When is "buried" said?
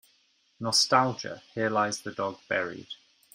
2.49-2.87